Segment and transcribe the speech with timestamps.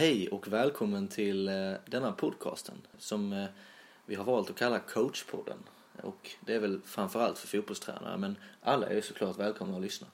[0.00, 3.44] Hej och välkommen till eh, denna podcasten som eh,
[4.06, 5.58] vi har valt att kalla Coachpodden.
[6.02, 10.06] Och det är väl framförallt för fotbollstränare men alla är ju såklart välkomna att lyssna.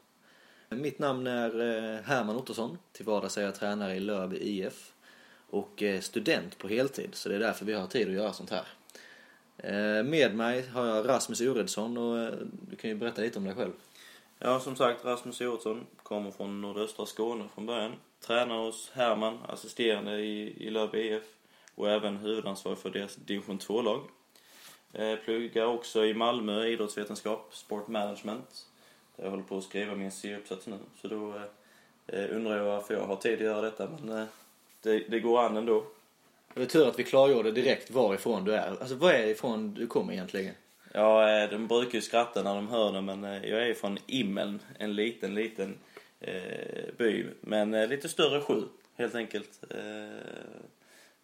[0.69, 2.79] Mitt namn är eh, Herman Ottosson.
[2.93, 4.93] Till vardags är jag tränare i Lörby IF
[5.51, 8.67] och student på heltid så det är därför vi har tid att göra sånt här.
[10.03, 12.33] Med mig har jag Rasmus Oredsson och
[12.71, 13.73] du kan ju berätta lite om dig själv.
[14.39, 17.93] Ja, som sagt, Rasmus Oredsson kommer från nordöstra Skåne från början.
[18.21, 21.23] Tränar hos Herman, assisterande i, i Löbe IF
[21.75, 24.03] och även huvudansvarig för deras division 2-lag.
[24.93, 28.67] Eh, pluggar också i Malmö idrottsvetenskap, sport management.
[29.17, 30.79] Där jag håller på att skriva min C-uppsats nu.
[31.03, 31.35] Så då
[32.07, 34.27] eh, undrar jag varför jag har tid att göra detta, men eh,
[34.83, 35.85] det, det går an ändå.
[36.55, 38.69] Det är tur att vi klargjorde direkt varifrån du är.
[38.69, 40.55] Alltså var är ifrån du kommer egentligen?
[40.93, 43.99] Ja, eh, de brukar ju skratta när de hör det, men eh, jag är från
[44.07, 45.79] Immeln, en liten, liten
[46.21, 47.27] eh, by.
[47.41, 48.63] Men eh, lite större sjö,
[48.95, 49.65] helt enkelt.
[49.71, 49.81] Eh,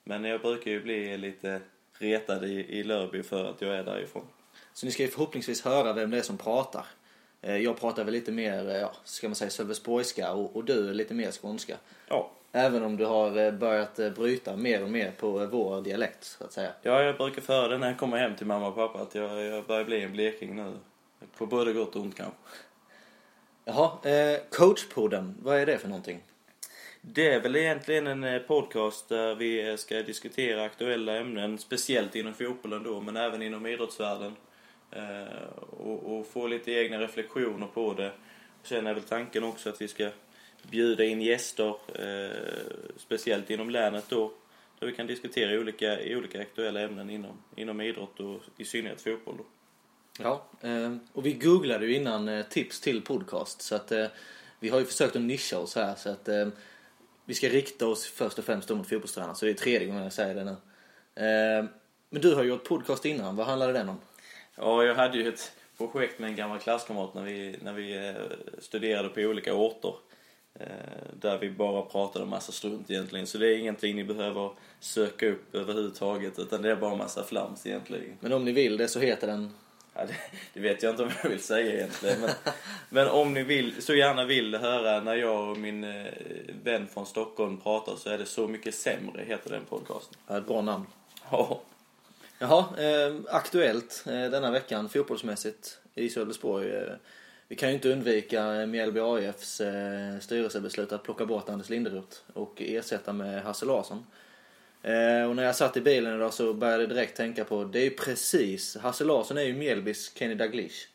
[0.04, 1.60] men jag brukar ju bli lite
[1.98, 4.26] retad i, i Lörby för att jag är därifrån.
[4.72, 6.86] Så ni ska ju förhoppningsvis höra vem det är som pratar.
[7.42, 11.14] Eh, jag pratar väl lite mer, ja, ska man säga sölvesborgska och, och du lite
[11.14, 11.76] mer skånska.
[12.08, 12.30] Ja.
[12.52, 16.70] Även om du har börjat bryta mer och mer på vår dialekt, så att säga.
[16.82, 19.44] Ja, jag brukar föra det när jag kommer hem till mamma och pappa att jag,
[19.44, 20.72] jag börjar bli en bleking nu.
[21.36, 22.36] På både gott och ont kanske.
[23.64, 26.22] Jaha, eh, coachpodden, vad är det för någonting?
[27.00, 32.16] Det är väl egentligen en eh, podcast där vi eh, ska diskutera aktuella ämnen, speciellt
[32.16, 34.36] inom fotbollen då, men även inom idrottsvärlden.
[34.90, 38.12] Eh, och, och, få lite egna reflektioner på det.
[38.62, 40.10] Sen är väl tanken också att vi ska
[40.70, 42.36] bjuda in gäster, eh,
[42.96, 44.32] speciellt inom länet då,
[44.78, 49.36] där vi kan diskutera olika, olika aktuella ämnen inom, inom idrott och i synnerhet fotboll
[49.38, 49.44] då.
[50.18, 54.06] Ja, eh, och vi googlade ju innan eh, tips till podcast så att eh,
[54.60, 56.28] vi har ju försökt att nischa oss här så att
[57.24, 60.12] vi ska rikta oss först och främst mot fotbollstränare så det är tredje gången jag
[60.12, 60.56] säger det nu.
[62.10, 64.00] Men du har gjort podcast innan, vad handlade den om?
[64.56, 68.14] Ja, jag hade ju ett projekt med en gammal klasskamrat när vi, när vi
[68.58, 69.94] studerade på olika orter.
[71.12, 73.26] Där vi bara pratade massa strunt egentligen.
[73.26, 74.50] Så det är ingenting ni behöver
[74.80, 78.16] söka upp överhuvudtaget utan det är bara massa flams egentligen.
[78.20, 79.50] Men om ni vill det så heter den?
[79.94, 80.14] Ja, det,
[80.52, 82.20] det, vet jag inte om jag vill säga egentligen.
[82.20, 82.30] Men,
[82.88, 86.12] men om ni vill, så gärna vill höra när jag och min eh,
[86.62, 90.14] vän från Stockholm pratar så är det Så mycket sämre, heter den podcasten.
[90.26, 90.86] Ja, ett bra namn.
[91.30, 91.60] Ja.
[92.38, 96.70] Jaha, eh, aktuellt eh, denna veckan fotbollsmässigt i Sölvesborg.
[96.70, 96.92] Eh,
[97.48, 102.62] vi kan ju inte undvika Mjällby AIFs eh, styrelsebeslut att plocka bort Anders Linderoth och
[102.62, 104.06] ersätta med Hasse Larsson.
[104.82, 107.78] Eh, och när jag satt i bilen idag så började jag direkt tänka på, det
[107.78, 110.88] är ju precis, Hasse Larsson är ju Mjällbys Kenny Dalglish.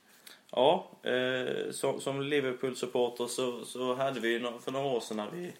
[0.52, 5.52] Ja, eh, som, som Liverpool-supporter så, så hade vi för några år sedan när vi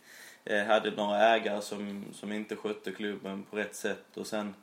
[0.46, 4.54] eh, hade några ägare som, som inte skötte klubben på rätt sätt och sen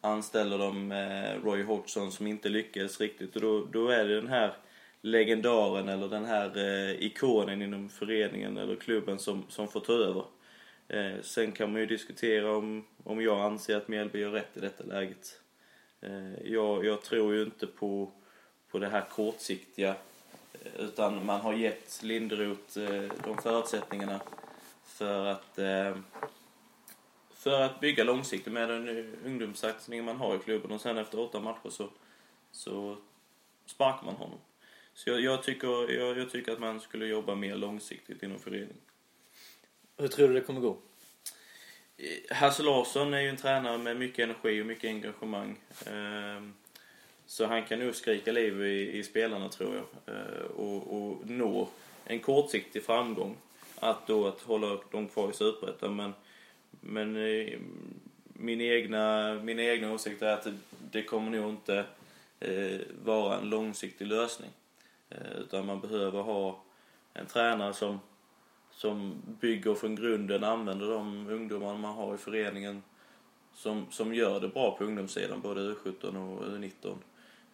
[0.00, 4.28] anställer de eh, Roy Hodgson som inte lyckades riktigt och då, då är det den
[4.28, 4.54] här
[5.00, 10.24] legendaren eller den här eh, ikonen inom föreningen eller klubben som, som får ta över.
[10.88, 14.60] Eh, sen kan man ju diskutera om, om jag anser att Mjällby gör rätt i
[14.60, 15.40] detta läget.
[16.00, 18.10] Eh, jag, jag tror ju inte på,
[18.70, 19.96] på det här kortsiktiga
[20.52, 24.20] eh, utan man har gett Linderoth eh, de förutsättningarna
[24.84, 25.96] för att eh,
[27.44, 31.20] för att bygga långsiktigt med den eh, ungdomssatsning man har i klubben och sen efter
[31.20, 31.88] åtta matcher så,
[32.52, 32.96] så
[33.66, 34.38] sparkar man honom.
[34.94, 38.76] Så jag, jag tycker, jag, jag, tycker att man skulle jobba mer långsiktigt inom föreningen.
[39.96, 40.76] Hur tror du det kommer gå?
[41.96, 45.58] Eh, Hasse Larsson är ju en tränare med mycket energi och mycket engagemang.
[45.86, 46.54] Ehm,
[47.26, 50.14] så han kan nog skrika liv i, i spelarna tror jag.
[50.14, 51.68] Eh, och, och nå
[52.04, 53.36] en kortsiktig framgång.
[53.76, 55.96] Att då att hålla dem kvar i Superettan.
[55.96, 56.12] Men,
[56.70, 57.58] men eh,
[58.32, 60.46] min egna, min egna åsikt är att
[60.90, 61.84] det, kommer nog inte
[63.04, 64.50] vara en långsiktig lösning.
[65.38, 66.62] Utan man behöver ha
[67.14, 68.00] en tränare som
[68.76, 72.82] som bygger från grunden, använder de ungdomar man har i föreningen
[73.54, 76.96] som, som gör det bra på ungdomssidan, både U17 och U19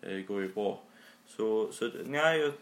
[0.03, 0.83] eh, går ju bra.
[1.27, 2.53] Så, så nej,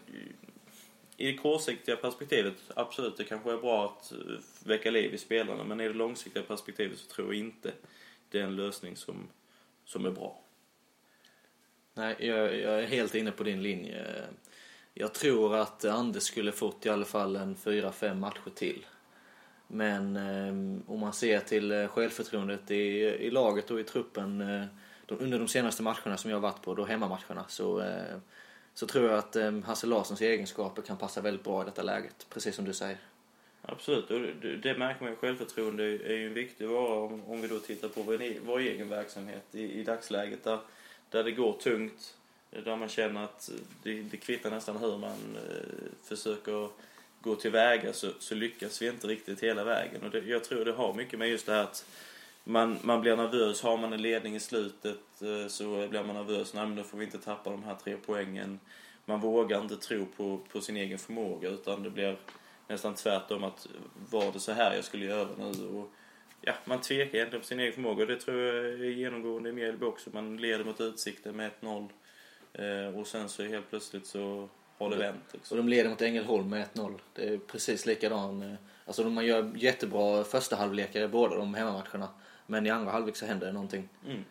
[1.17, 4.17] i det kortsiktiga perspektivet, absolut, det kanske är bra att eh,
[4.63, 7.71] väcka liv i spelarna, men i det långsiktiga perspektivet så tror jag inte
[8.29, 9.27] det är en lösning som,
[9.85, 10.41] som är bra.
[11.93, 14.23] Nej, jag, jag är helt inne på din linje.
[15.01, 18.85] Jag tror att Anders skulle fått i alla fall en 4-5 matcher till.
[19.67, 24.65] Men eh, om man ser till eh, självförtroendet i, i laget och i truppen eh,
[25.05, 28.17] de, under de senaste matcherna som jag har varit på, då hemmamatcherna, så, eh,
[28.73, 32.27] så tror jag att eh, Hasse Larssons egenskaper kan passa väldigt bra i detta läget,
[32.29, 32.97] precis som du säger.
[33.61, 35.15] Absolut, och det, det märker man ju.
[35.15, 38.59] Självförtroende är ju en viktig vara om, om vi då tittar på vår, e-, vår
[38.59, 40.43] egen verksamhet i, i dagsläget.
[40.43, 40.59] Där,
[41.09, 42.15] där det går tungt,
[42.51, 43.51] där man känner att
[43.83, 46.69] det, det kvittar nästan hur man eh, försöker
[47.21, 50.03] gå tillväga så, så lyckas vi inte riktigt hela vägen.
[50.03, 51.85] Och det, jag tror det har mycket med just det här att
[52.43, 53.61] man, man blir nervös.
[53.61, 56.53] Har man en ledning i slutet eh, så blir man nervös.
[56.53, 58.59] Nej, men då får vi inte tappa de här tre poängen.
[59.05, 62.17] Man vågar inte tro på, på sin egen förmåga utan det blir
[62.67, 63.67] nästan tvärtom att
[64.09, 65.67] var det så här jag skulle göra nu?
[65.67, 65.91] Och,
[66.41, 68.05] ja, man tvekar egentligen på sin egen förmåga.
[68.05, 70.09] Det tror jag är genomgående i Mjällby också.
[70.13, 71.89] Man leder mot Utsikten med 1-0
[72.95, 75.23] och sen så helt plötsligt så har det vänt.
[75.33, 75.57] Liksom.
[75.59, 76.99] Och de leder mot Ängelholm med 1-0.
[77.13, 78.41] Det är precis likadan.
[78.41, 78.53] eh,
[78.85, 82.09] Alltså man gör jättebra första halvlekar i båda de hemmamatcherna.
[82.47, 83.89] Men i andra halvlek så händer det någonting.
[84.05, 84.25] Mm.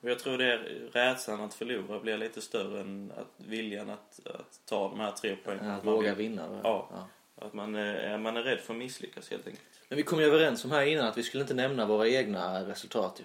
[0.00, 0.58] Och jag tror det är
[0.92, 5.36] rädslan att förlora blir lite större än att viljan att, att ta de här tre
[5.44, 5.70] poängen.
[5.70, 6.60] Att våga vinna.
[6.64, 7.08] Ja.
[7.36, 9.66] Att man är, man är rädd för att misslyckas helt enkelt.
[9.88, 12.68] Men vi kom ju överens om här innan att vi skulle inte nämna våra egna
[12.68, 13.24] resultat ju.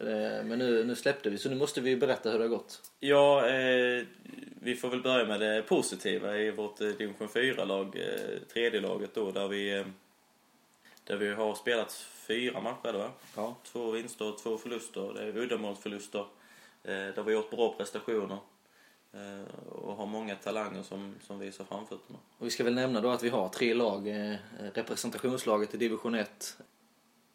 [0.00, 2.80] Eh, Men nu, nu släppte vi så nu måste vi berätta hur det har gått.
[3.00, 4.04] Ja, eh,
[4.60, 9.14] vi får väl börja med det positiva i vårt eh, division 4-lag, eh, tredje laget
[9.14, 9.86] då, där vi, eh,
[11.04, 11.92] där vi har spelat
[12.28, 13.10] fyra matcher, va?
[13.36, 13.56] Ja.
[13.64, 15.12] Två vinster och två förluster.
[15.14, 16.20] Det är uddamålsförluster.
[16.84, 18.38] Eh, där vi har gjort bra prestationer.
[19.68, 22.18] Och har många talanger som, som visar framfötterna.
[22.38, 24.08] Och vi ska väl nämna då att vi har tre lag.
[24.74, 26.56] Representationslaget i division 1,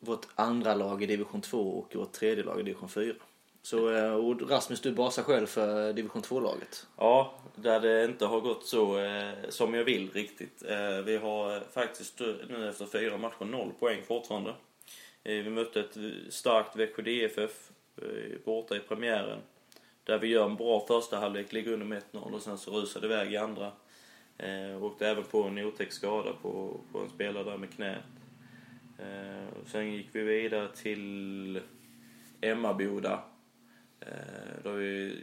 [0.08, 3.14] vårt andra lag i division 2 och vårt tredje lag i division 4.
[3.62, 6.88] Så eh, och Rasmus, du basar själv för division 2-laget.
[6.98, 10.64] Ja, där det inte har gått så eh, som jag vill riktigt.
[10.64, 14.50] Eh, vi har faktiskt eh, nu efter fyra matcher noll poäng fortfarande.
[15.24, 15.98] Eh, vi mötte ett
[16.30, 17.70] starkt Växjö DFF
[18.02, 19.40] eh, borta i premiären.
[20.04, 23.02] Där vi gör en bra första halvlek, ligger under med 1-0 och sen så rusar
[23.02, 23.72] det iväg i andra.
[24.38, 28.04] Eh, åkte även på en otäck skada på, på en spelare där med knät.
[29.00, 31.62] Eh, sen gick vi vidare till
[32.42, 33.24] Emmaboda.
[34.00, 35.16] Eh, då vi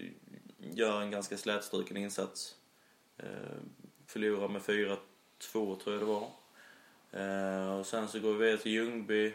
[0.59, 2.55] gör en ganska slätstruken insats.
[3.19, 3.59] Eh,
[4.07, 4.99] förlorar med 4-2
[5.53, 6.31] tror jag det var.
[7.13, 9.33] Eh, och sen så går vi vidare till Ljungby.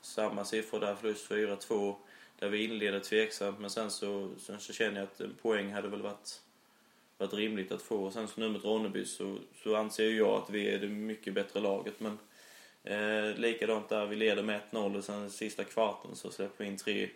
[0.00, 1.96] Samma siffror där, förlust 4-2.
[2.38, 5.88] Där vi inleder tveksamt men sen så, sen så känner jag att en poäng hade
[5.88, 6.40] väl varit,
[7.18, 8.04] varit rimligt att få.
[8.04, 11.34] Och sen så nu mot Ronneby så, så anser jag att vi är det mycket
[11.34, 12.00] bättre laget.
[12.00, 12.18] Men
[12.84, 16.76] eh, likadant där, vi leder med 1-0 och sen sista kvarten så släpper vi in
[16.76, 17.08] tre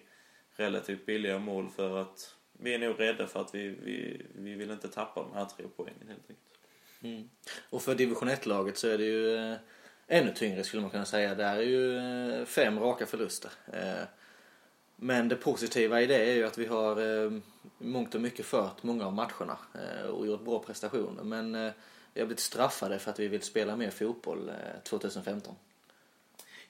[0.57, 4.71] relativt billiga mål för att vi är nog rädda för att vi, vi, vi vill
[4.71, 6.57] inte tappa de här tre poängen helt enkelt.
[7.03, 7.29] Mm.
[7.71, 9.57] Och för division 1-laget så är det ju eh,
[10.07, 11.35] ännu tyngre skulle man kunna säga.
[11.35, 13.51] Där är ju eh, fem raka förluster.
[13.73, 14.05] Eh,
[14.97, 17.33] men det positiva i det är ju att vi har eh,
[17.79, 21.23] mångt och mycket fört många av matcherna eh, och gjort bra prestationer.
[21.23, 21.73] Men eh,
[22.21, 25.55] har blivit straffade för att vi vill spela mer fotboll eh, 2015.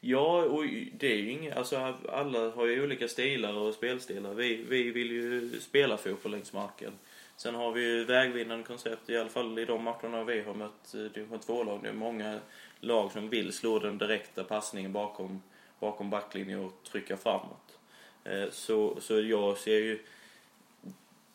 [0.01, 4.35] Ja, och det är ju inget, alltså alla har ju olika stilar och spelstilar.
[4.35, 6.93] Vi, vi vill ju spela fotboll längs marken.
[7.37, 10.93] Sen har vi ju vägvinnande koncept, i alla fall i de matcherna vi har mött
[10.93, 11.81] division 2-lag.
[11.83, 12.41] Det är många
[12.81, 15.43] lag som vill slå den direkta passningen bakom,
[15.81, 17.79] bakom backlinjen och trycka framåt.
[18.25, 19.99] Eh, så, så jag ser ju...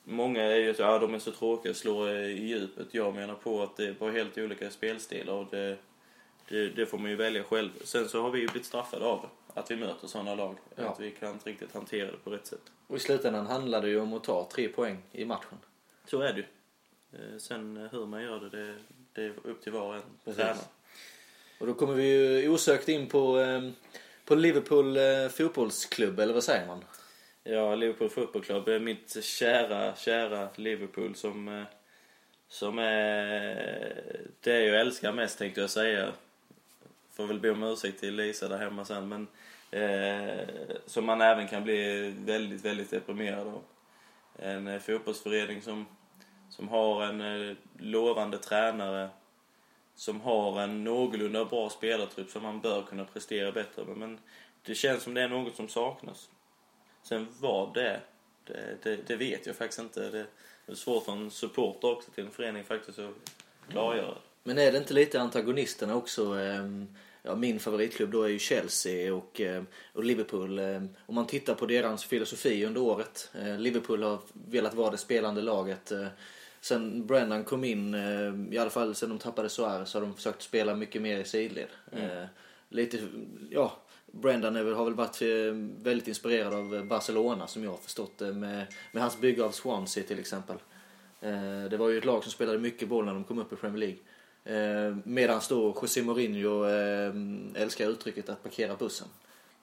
[0.04, 2.88] Många är ju så ja, de är så tråkiga, slår i djupet.
[2.92, 5.78] Jag menar på att det är bara helt olika spelstilar och det,
[6.50, 7.70] det, det får man ju välja själv.
[7.84, 9.26] Sen så har vi ju blivit straffade av.
[9.54, 10.58] Att vi möter sådana lag.
[10.76, 10.84] Ja.
[10.90, 12.62] Att vi kan inte riktigt hantera det på rätt sätt.
[12.88, 15.58] Och i slutändan handlar det ju om att ta tre poäng i matchen.
[16.08, 16.46] Så är det ju.
[17.20, 18.76] Eh, Sen hur man gör det, det,
[19.14, 20.38] det är upp till var och en Precis.
[20.38, 20.58] tränare.
[21.60, 23.70] Och då kommer vi ju osökt in på, eh,
[24.26, 26.84] på Liverpool eh, fotbollsklubb, eller vad säger man?
[27.44, 31.64] Ja, Liverpool Football Club är mitt kära, kära Liverpool som, eh,
[32.48, 36.12] som är det jag älskar mest tänkte jag säga.
[37.14, 39.28] Får väl be om ursäkt till Lisa där hemma sen men
[39.72, 40.48] eh,
[40.86, 43.64] som man även kan bli väldigt, väldigt deprimerad av.
[44.36, 45.86] En eh, fotbollsförening som,
[46.50, 49.10] som har en eh, lovande tränare
[49.96, 53.98] som har en någorlunda bra spelartrupp som man bör kunna prestera bättre med.
[53.98, 54.20] Men
[54.66, 56.30] det känns som det är något som saknas.
[57.04, 58.02] Sen vad det är,
[58.46, 60.00] det, det, det vet jag faktiskt inte.
[60.10, 60.26] Det,
[60.66, 63.14] det är svårt för en supporter också till en förening faktiskt att
[63.70, 64.16] klargöra.
[64.44, 66.26] Men är det inte lite antagonisterna också?
[66.26, 66.88] ehm,
[67.24, 70.60] Ja, min favoritklubb då är ju Chelsea och, ehm, och Liverpool.
[70.60, 73.32] ehm, Om man tittar på deras filosofi under året.
[73.34, 75.92] eh, Liverpool har velat vara det spelande laget.
[75.92, 76.08] eh,
[76.62, 80.16] Sen Brennan kom in, eh, i alla fall sen de tappade Suarez, så har de
[80.16, 81.68] försökt spela mycket mer i sidled.
[81.92, 82.24] Eh,
[82.70, 83.00] Lite,
[83.50, 83.78] ja,
[84.12, 85.54] Brendan väl, har väl varit eh,
[85.84, 89.52] väldigt inspirerad av eh, Barcelona som jag har förstått det med, med hans bygge av
[89.52, 90.58] Swansea till exempel.
[91.22, 93.56] Eh, det var ju ett lag som spelade mycket boll när de kom upp i
[93.56, 93.98] Premier League.
[94.44, 99.08] Eh, Medan då José Mourinho eh, älskar uttrycket att parkera bussen.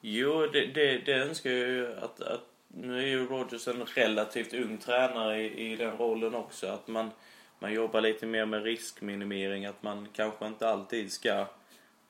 [0.00, 2.44] Jo, det, det, det önskar jag ju att, att...
[2.68, 6.66] Nu är ju Rogers en relativt ung tränare i, i den rollen också.
[6.66, 7.10] Att man,
[7.58, 9.66] man jobbar lite mer med riskminimering.
[9.66, 11.46] Att man kanske inte alltid ska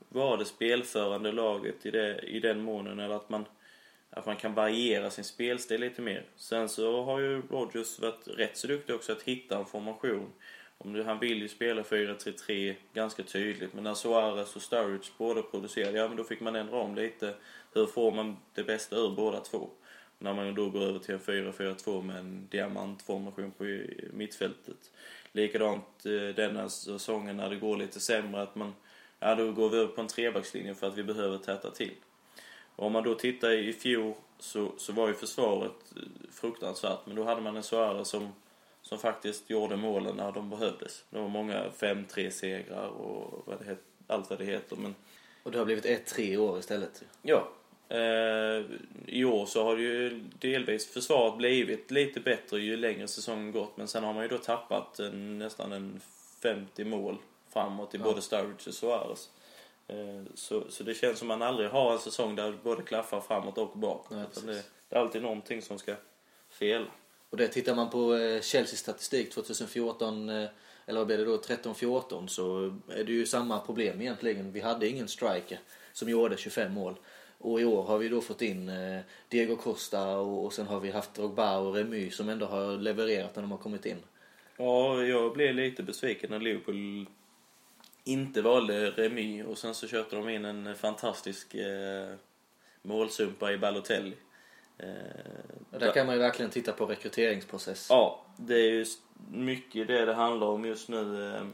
[0.09, 2.99] vara det spelförande laget i, det, i den månen.
[2.99, 3.45] Eller att man,
[4.11, 6.25] att man kan variera sin spelstil lite mer.
[6.37, 10.33] Sen så har ju Rodgers varit rätt så duktig också att hitta en formation.
[10.79, 13.75] Om du, han vill ju spela 4-3-3 ganska tydligt.
[13.75, 17.35] Men när Suarez och Sturridge båda producerade, ja men då fick man ändra om lite.
[17.75, 19.71] Hur får man det bästa ur båda två?
[20.19, 23.65] När man då går över till en 4-4-2 med en diamantformation på
[24.13, 24.91] mittfältet.
[25.33, 28.75] Likadant eh, denna säsongen när det går lite sämre att man,
[29.21, 31.95] ja då går vi över på en trebackslinje för att vi behöver täta till.
[32.77, 37.17] Och om man då tittar i fjol så, så var ju försvaret eh, fruktansvärt men
[37.17, 38.33] då hade man en Suarez som
[38.83, 41.05] som faktiskt gjorde målen när de behövdes.
[41.11, 44.77] Det var många 5-3 segrar och vad det allt vad det heter.
[44.77, 44.95] Men...
[45.43, 47.05] Och det har blivit 1-3 i år istället.
[47.23, 47.49] Ja.
[47.89, 48.65] Eh,
[49.07, 53.77] I år så har det ju delvis försvaret blivit lite bättre ju längre säsongen gått.
[53.77, 56.01] Men sen har man ju då tappat en, nästan en
[56.43, 57.17] 50 mål
[57.59, 58.05] framåt i ja.
[58.05, 59.29] både Sturridge och Suarez.
[59.89, 63.21] Eh, så, så det känns som man aldrig har en säsong där det både klaffar
[63.21, 64.11] framåt och bakåt.
[64.11, 65.95] Nej, det, det är alltid någonting som ska
[66.51, 66.87] fel.
[67.31, 70.49] Och det tittar man på eh, Chelseas statistik 2014 eh,
[70.87, 74.53] eller vad blev det då, 13-14 så är det ju samma problem egentligen.
[74.53, 75.59] Vi hade ingen striker
[75.93, 76.95] som gjorde 25 mål.
[77.39, 78.73] Och i år har vi då fått in
[79.29, 83.37] Diego Costa och, och sen har vi haft Drogba och Remy som ändå har levererat
[83.37, 83.97] när de har kommit in.
[84.57, 87.07] Ja, jag blev lite besviken när Liverpool
[88.09, 92.15] inte valde Remy och sen så köpte de in en fantastisk eh,
[92.83, 94.17] målsumpa i Balotelli.
[94.79, 97.87] Eh, där kan man ju verkligen titta på rekryteringsprocess.
[97.91, 98.87] Ja, det är ju
[99.31, 101.47] mycket det det handlar om just nu eh,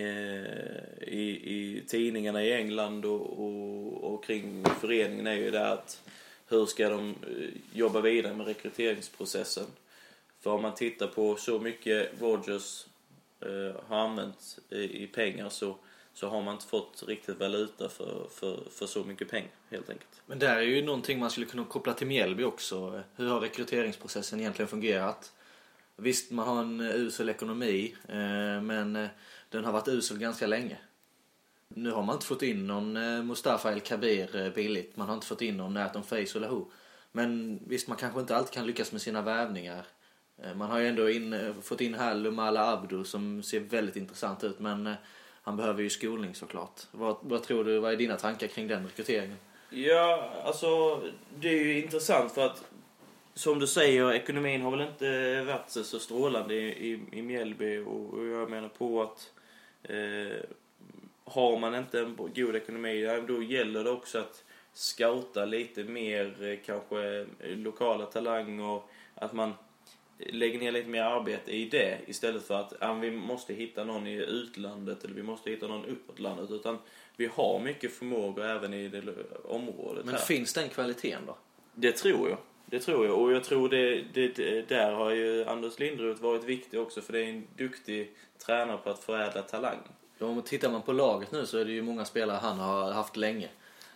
[0.00, 6.02] eh, i, i tidningarna i England och, och, och kring föreningen är ju det att
[6.48, 9.66] hur ska de eh, jobba vidare med rekryteringsprocessen?
[10.40, 12.86] För om man tittar på så mycket Rogers
[13.44, 15.76] Eh, har använt i, pengar så
[16.16, 20.22] så har man inte fått riktigt valuta för, för, för så mycket pengar helt enkelt.
[20.26, 23.02] Men det är ju någonting man skulle kunna koppla till Mjällby också.
[23.16, 25.32] Hur har rekryteringsprocessen egentligen fungerat?
[25.96, 29.08] Visst, man har en usel ekonomi, eh, men eh,
[29.48, 30.78] den har varit usel ganska länge.
[31.68, 32.92] Nu har man inte fått in någon
[33.26, 34.96] Mustafa El Kabir billigt.
[34.96, 36.64] Man har inte fått in någon Nathan Face eller Lahu.
[37.12, 39.86] Men visst, man kanske inte alltid kan lyckas med sina värvningar.
[40.42, 43.96] Eh, man har ju ändå in, eh, fått in här Lumala Abdu som ser väldigt
[43.96, 44.94] intressant ut, men eh,
[45.42, 46.80] han behöver ju skolning såklart.
[46.90, 49.36] Vad, vad tror du, vad är dina tankar kring den rekryteringen?
[49.70, 51.00] Ja, alltså
[51.38, 52.64] det är ju intressant för att
[53.34, 58.26] som du säger, ekonomin har väl inte varit så strålande i, i, i Mjällby och
[58.26, 59.32] jag menar på att
[59.82, 60.36] eh,
[61.24, 67.26] har man inte en god ekonomi, då gäller det också att scouta lite mer kanske
[67.40, 68.80] lokala talanger,
[69.14, 69.52] att man
[70.18, 74.06] lägger ner lite mer arbete i det istället för att ja, vi måste hitta någon
[74.06, 76.50] i utlandet eller vi måste hitta någon uppåt landet.
[76.50, 76.78] Utan
[77.16, 79.02] vi har mycket förmåga även i det
[79.44, 80.20] området Men här.
[80.20, 81.36] finns den kvaliteten då?
[81.74, 82.38] Det tror jag.
[82.66, 83.18] Det tror jag.
[83.18, 87.12] Och jag tror det, det, det där har ju Anders Lindroth varit viktig också för
[87.12, 88.12] det är en duktig
[88.46, 89.78] tränare på att förädla talang.
[90.18, 92.92] Ja, om tittar man på laget nu så är det ju många spelare han har
[92.92, 93.48] haft länge.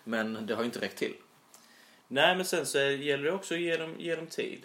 [0.04, 1.14] Men det har ju inte räckt till.
[2.08, 4.62] Nej, men sen så gäller det också att ge dem, ge dem tid.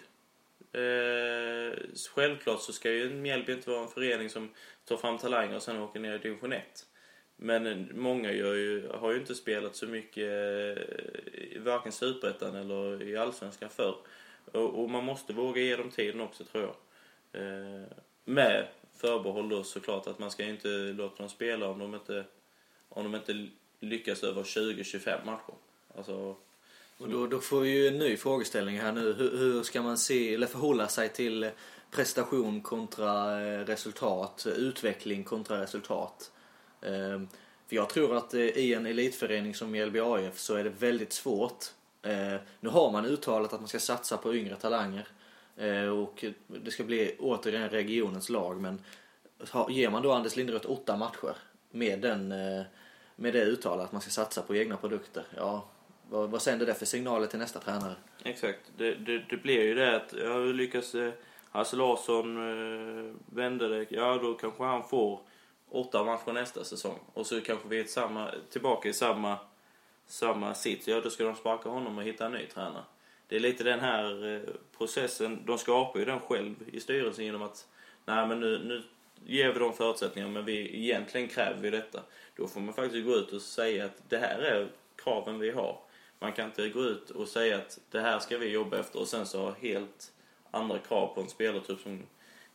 [0.74, 1.78] Eh,
[2.14, 4.50] självklart så ska ju Mjällby inte vara en förening som
[4.84, 6.86] tar fram talanger och sen åker ner i division 1.
[7.36, 10.30] Men många gör ju, har ju inte spelat så mycket
[10.76, 13.96] eh, varken Superettan eller i Allsvenskan förr.
[14.52, 16.76] Och, och, man måste våga ge dem tiden också tror jag.
[17.42, 17.86] Eh,
[18.24, 18.66] med
[18.96, 22.24] förbehåll då såklart att man ska inte låta dem spela om de inte,
[22.88, 23.48] om de inte
[23.80, 25.54] lyckas över 20-25 matcher.
[25.96, 26.36] Alltså,
[26.98, 29.12] och då, då får vi ju en ny frågeställning här nu.
[29.12, 31.50] Hur, hur ska man se, eller förhålla sig till
[31.90, 36.30] prestation kontra eh, resultat, utveckling kontra resultat?
[36.82, 37.28] Ehm,
[37.66, 41.12] för jag tror att eh, i en elitförening som i AIF så är det väldigt
[41.12, 41.64] svårt.
[42.02, 45.08] Ehm, nu har man uttalat att man ska satsa på yngre talanger
[45.56, 48.82] ehm, och det ska bli återigen regionens lag men
[49.70, 51.36] ger man då Anders Linderoth åtta matcher
[51.70, 52.62] med, den, eh,
[53.16, 55.68] med det uttalet att man ska satsa på egna produkter, ja
[56.10, 57.94] vad, vad sänder det för signaler till nästa tränare?
[58.24, 58.60] Exakt.
[58.76, 61.12] Det, det, det blir ju det att, jag lyckas eh,
[61.50, 65.20] Hasse Larsson eh, vända det, ja då kanske han får
[65.70, 66.98] åtta matcher nästa säsong.
[67.14, 69.38] Och så kanske vi är samma, tillbaka i samma,
[70.06, 70.88] samma sits.
[70.88, 72.84] Ja, då ska de sparka honom och hitta en ny tränare.
[73.28, 74.40] Det är lite den här eh,
[74.78, 77.66] processen, de skapar ju den själv i styrelsen genom att,
[78.04, 78.82] nej men nu, nu
[79.26, 82.00] ger vi dem förutsättningar men vi egentligen kräver vi detta.
[82.36, 85.78] Då får man faktiskt gå ut och säga att det här är kraven vi har.
[86.18, 89.08] Man kan inte gå ut och säga att det här ska vi jobba efter och
[89.08, 90.12] sen så ha helt
[90.50, 92.02] andra krav på en spelartrupp som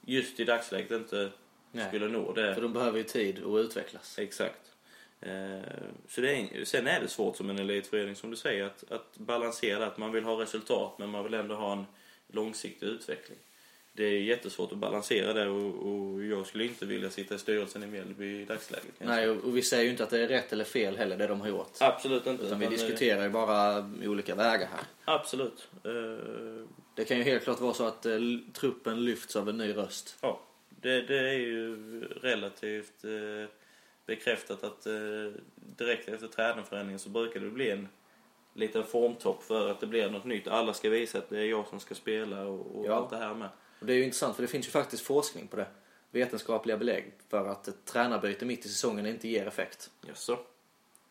[0.01, 1.31] just i dagsläget inte
[1.71, 1.87] Nej.
[1.87, 2.55] skulle nå det.
[2.55, 4.19] För de behöver ju tid att utvecklas.
[4.19, 4.73] Exakt.
[5.21, 5.59] Eh,
[6.07, 9.17] Så det är, sen är det svårt som en elitförening som du säger att, att
[9.17, 9.85] balansera.
[9.85, 11.85] Att man vill ha resultat men man vill ändå ha en
[12.27, 13.37] långsiktig utveckling.
[13.99, 17.83] Det är jättesvårt att balansera det och, och jag skulle inte vilja sitta i styrelsen
[17.83, 18.93] i Mjällby i dagsläget.
[18.99, 21.27] Nej, och och vi säger ju inte att det är rätt eller fel heller, det
[21.27, 21.71] de har gjort.
[21.79, 22.43] Absolut inte.
[22.45, 24.81] Utan vi eh, diskuterar ju bara olika vägar här.
[25.15, 25.67] Absolut.
[25.83, 26.63] Eh,
[26.95, 28.17] Det kan ju helt klart vara så att eh,
[28.53, 30.17] truppen lyfts av en ny röst.
[30.21, 30.39] Ja,
[30.69, 31.75] det, det är ju
[32.21, 33.05] relativt
[34.05, 34.87] bekräftat att
[35.55, 37.87] direkt efter tränarförändringen så brukar det bli en
[38.53, 40.47] liten formtopp för att det blir något nytt.
[40.47, 42.93] Alla ska visa att det är jag som ska spela och, och Ja.
[42.95, 43.49] allt det här med.
[43.79, 45.67] Och det är ju intressant för det finns ju faktiskt forskning på det.
[46.11, 49.89] Vetenskapliga belägg för att ett tränarbyte mitt i säsongen inte ger effekt.
[50.07, 50.37] Jaså?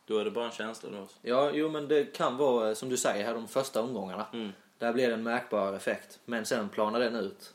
[0.07, 0.99] Då är det bara en känsla då?
[0.99, 1.17] alltså.
[1.23, 4.27] Ja, jo men det kan vara eh, som du säger här de första omgångarna.
[4.33, 4.53] Mm.
[4.79, 6.19] Där blir det en märkbar effekt.
[6.25, 7.55] Men sen planar den ut.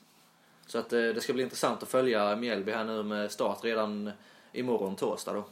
[0.65, 4.11] Så att eh, det ska bli intressant att följa Mjällby här nu med start redan
[4.51, 5.43] imorgon torsdag då.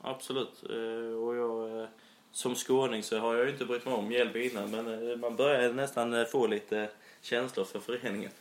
[0.00, 0.62] Absolut.
[0.70, 1.88] Eh, och jag,
[2.32, 5.72] som skåning så har jag ju inte brytt mig om Mjällby innan men man börjar
[5.72, 8.32] nästan få lite känslor för föreningen.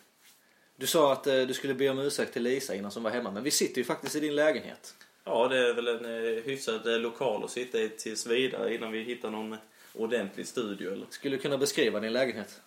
[0.75, 3.32] Du sa att eh, du skulle be om ursäkt till Lisa innan som var hemma.
[3.32, 4.96] Men vi sitter ju faktiskt i din lägenhet.
[5.24, 8.91] Ja, det är väl en eh, hyfsad eh, lokal att sitta i tills vidare innan
[8.91, 9.58] vi hittar någon
[9.94, 11.05] ordentlig studio eller?
[11.10, 12.62] Skulle du kunna beskriva din lägenhet?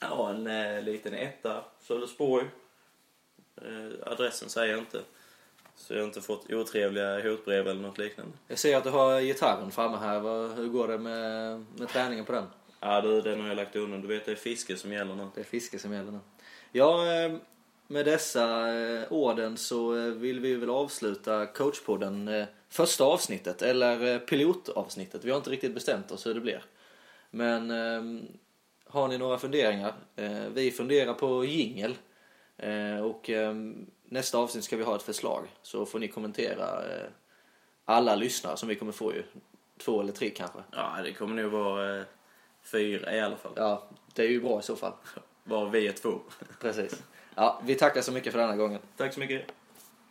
[0.00, 2.46] Ja, en eh, liten etta, Sölvesborg.
[3.56, 5.00] Eh, adressen säger jag inte.
[5.76, 8.32] Så jag har inte fått otrevliga hotbrev eller något liknande.
[8.48, 10.20] Jag ser att du har gitarren framme här.
[10.56, 12.46] Hur går det med, med träningen på den?
[12.80, 14.00] Ja, du, den har jag lagt undan.
[14.00, 15.28] Du vet, det är fiske som gäller nu.
[15.34, 16.18] Det är fiske som gäller nu.
[16.72, 17.32] Ja, eh,
[17.86, 25.24] med dessa eh, orden så eh, vill vi väl avsluta coachpodden första avsnittet, eller pilotavsnittet.
[25.24, 26.64] Vi har inte riktigt bestämt oss hur det blir.
[27.30, 27.70] Men
[28.86, 29.94] har ni några funderingar?
[30.54, 31.94] Vi funderar på jingel.
[33.02, 33.30] Och
[34.04, 35.44] nästa avsnitt ska vi ha ett förslag.
[35.62, 36.82] Så får ni kommentera
[37.84, 39.22] alla lyssnare som vi kommer få ju.
[39.78, 40.58] Två eller tre kanske.
[40.72, 42.04] Ja, det kommer nog vara
[42.62, 43.52] fyra i alla fall.
[43.56, 44.92] Ja, det är ju bra i så fall.
[45.48, 46.20] Var vi är två.
[46.60, 47.02] Precis.
[47.34, 48.80] Ja, vi tackar så mycket för denna gången.
[48.96, 49.52] Tack så mycket.